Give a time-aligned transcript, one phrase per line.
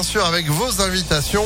[0.00, 1.44] bien sûr avec vos invitations.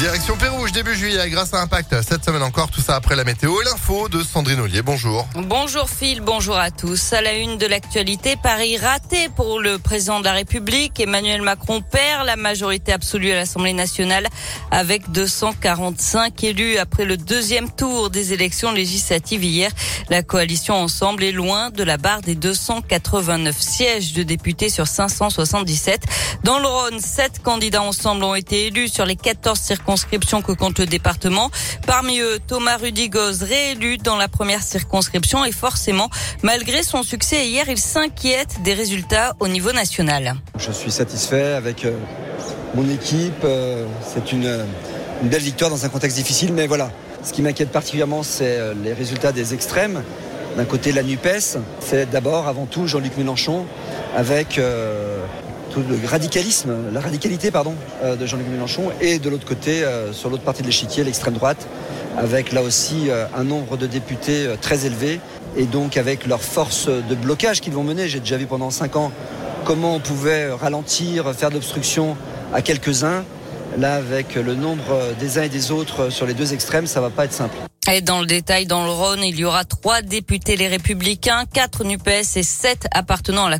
[0.00, 2.02] Direction Pérouge, début juillet, grâce à Impact.
[2.02, 4.82] Cette semaine encore, tout ça après la météo et l'info de Sandrine Ollier.
[4.82, 5.28] Bonjour.
[5.36, 7.12] Bonjour Phil, bonjour à tous.
[7.12, 10.98] À la une de l'actualité, Paris raté pour le président de la République.
[10.98, 14.26] Emmanuel Macron perd la majorité absolue à l'Assemblée nationale
[14.72, 19.70] avec 245 élus après le deuxième tour des élections législatives hier.
[20.10, 26.02] La coalition Ensemble est loin de la barre des 289 sièges de députés sur 577.
[26.42, 30.52] Dans le Rhône, sept candidats Ensemble ont été élus sur les 14 circonscriptions circonscription que
[30.52, 31.50] compte le département.
[31.86, 36.08] Parmi eux, Thomas Rudigoz, réélu dans la première circonscription et forcément,
[36.42, 40.36] malgré son succès hier, il s'inquiète des résultats au niveau national.
[40.56, 41.92] Je suis satisfait avec euh,
[42.74, 43.44] mon équipe.
[43.44, 44.64] Euh, c'est une,
[45.24, 46.90] belle victoire dans un contexte difficile, mais voilà.
[47.22, 50.02] Ce qui m'inquiète particulièrement, c'est euh, les résultats des extrêmes.
[50.56, 53.66] D'un côté, la NUPES, c'est d'abord, avant tout, Jean-Luc Mélenchon,
[54.16, 54.60] avec
[55.80, 60.30] le radicalisme, la radicalité pardon, euh, de Jean-Luc Mélenchon, et de l'autre côté, euh, sur
[60.30, 61.66] l'autre partie de l'échiquier, l'extrême droite,
[62.16, 65.20] avec là aussi euh, un nombre de députés très élevé,
[65.56, 68.08] et donc avec leur force de blocage qu'ils vont mener.
[68.08, 69.12] J'ai déjà vu pendant cinq ans
[69.64, 72.16] comment on pouvait ralentir, faire de l'obstruction
[72.52, 73.24] à quelques-uns.
[73.78, 77.10] Là, avec le nombre des uns et des autres sur les deux extrêmes, ça va
[77.10, 77.56] pas être simple.
[77.92, 81.84] Et dans le détail, dans le Rhône, il y aura trois députés les Républicains, quatre
[81.84, 83.50] NUPES et sept appartenant à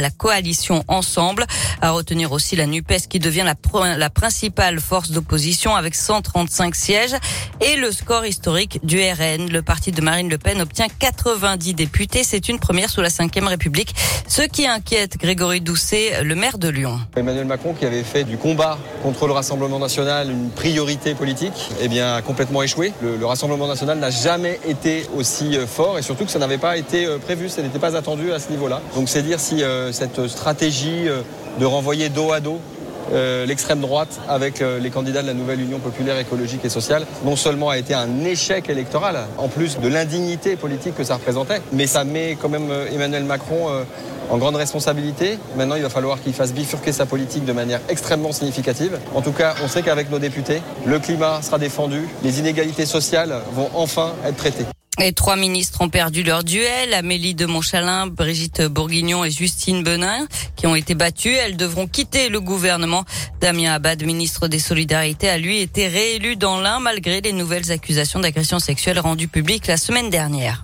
[0.00, 1.46] la, coalition Ensemble.
[1.80, 7.14] À retenir aussi la NUPES qui devient la, principale force d'opposition avec 135 sièges
[7.60, 9.48] et le score historique du RN.
[9.48, 12.24] Le parti de Marine Le Pen obtient 90 députés.
[12.24, 13.94] C'est une première sous la Ve République.
[14.26, 16.98] Ce qui inquiète Grégory Doucet, le maire de Lyon.
[17.16, 21.88] Emmanuel Macron qui avait fait du combat contre le Rassemblement national une priorité politique, eh
[21.88, 22.92] bien, a complètement échoué.
[23.48, 27.18] National n'a jamais été aussi euh, fort et surtout que ça n'avait pas été euh,
[27.18, 28.80] prévu, ça n'était pas attendu à ce niveau-là.
[28.94, 31.06] Donc c'est dire si euh, cette stratégie
[31.58, 32.60] de renvoyer dos à dos
[33.46, 37.68] l'extrême droite avec les candidats de la nouvelle Union populaire écologique et sociale, non seulement
[37.68, 42.02] a été un échec électoral, en plus de l'indignité politique que ça représentait, mais ça
[42.04, 43.68] met quand même Emmanuel Macron
[44.30, 45.38] en grande responsabilité.
[45.56, 48.98] Maintenant, il va falloir qu'il fasse bifurquer sa politique de manière extrêmement significative.
[49.14, 53.34] En tout cas, on sait qu'avec nos députés, le climat sera défendu, les inégalités sociales
[53.52, 54.66] vont enfin être traitées.
[55.00, 56.94] Les trois ministres ont perdu leur duel.
[56.94, 61.34] Amélie de Montchalin, Brigitte Bourguignon et Justine Benin, qui ont été battues.
[61.34, 63.04] Elles devront quitter le gouvernement.
[63.40, 68.20] Damien Abad, ministre des Solidarités, a lui été réélu dans l'un malgré les nouvelles accusations
[68.20, 70.62] d'agression sexuelle rendues publiques la semaine dernière.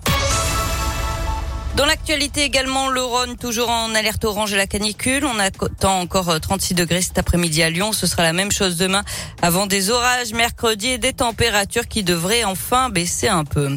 [1.75, 5.25] Dans l'actualité également, le Rhône toujours en alerte orange à la canicule.
[5.25, 7.93] On attend encore 36 euh, degrés cet après-midi à Lyon.
[7.93, 9.03] Ce sera la même chose demain
[9.41, 13.69] avant des orages mercredi et des températures qui devraient enfin baisser un peu.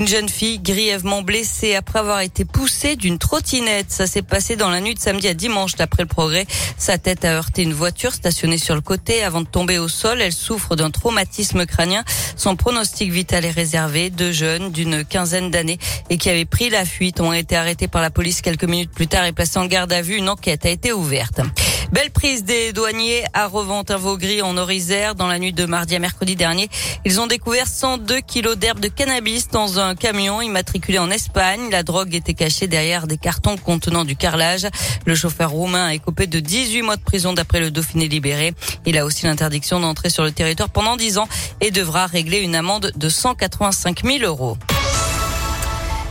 [0.00, 3.90] Une jeune fille grièvement blessée après avoir été poussée d'une trottinette.
[3.90, 6.46] Ça s'est passé dans la nuit de samedi à dimanche d'après le progrès.
[6.78, 10.22] Sa tête a heurté une voiture stationnée sur le côté avant de tomber au sol.
[10.22, 12.02] Elle souffre d'un traumatisme crânien.
[12.34, 14.08] Son pronostic vital est réservé.
[14.08, 15.78] Deux jeunes d'une quinzaine d'années
[16.08, 19.06] et qui avaient pris la fuite ont été arrêtés par la police quelques minutes plus
[19.06, 20.16] tard et placés en garde à vue.
[20.16, 21.42] Une enquête a été ouverte.
[21.92, 26.36] Belle prise des douaniers à Reventin-Vaugry en Orisère dans la nuit de mardi à mercredi
[26.36, 26.68] dernier.
[27.04, 31.68] Ils ont découvert 102 kilos d'herbe de cannabis dans un camion immatriculé en Espagne.
[31.72, 34.68] La drogue était cachée derrière des cartons contenant du carrelage.
[35.04, 38.54] Le chauffeur roumain est coupé de 18 mois de prison d'après le Dauphiné libéré.
[38.86, 41.28] Il a aussi l'interdiction d'entrer sur le territoire pendant 10 ans
[41.60, 44.56] et devra régler une amende de 185 000 euros.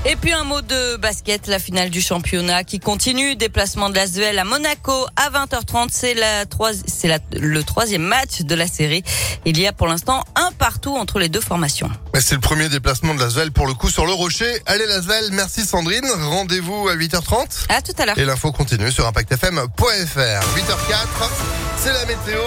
[0.06, 3.36] Et puis un mot de basket, la finale du championnat qui continue.
[3.36, 5.90] Déplacement de l'Asvel à Monaco à 20h30.
[5.92, 6.46] C'est la
[6.88, 9.04] c'est le troisième match de la série.
[9.46, 11.90] Il y a pour l'instant un partout entre les deux formations.
[12.18, 14.62] C'est le premier déplacement de l'Asvel pour le coup sur le rocher.
[14.68, 16.06] Allez l'Asvel, merci Sandrine.
[16.22, 17.66] Rendez-vous à 8h30.
[17.68, 18.18] À tout à l'heure.
[18.18, 19.60] Et l'info continue sur impactfm.fr.
[19.78, 21.30] 8h04,
[21.78, 22.40] c'est la météo.